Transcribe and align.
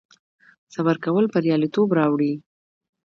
صبر 0.73 0.95
کول 1.03 1.25
بریالیتوب 1.33 1.89
راوړي 1.99 2.33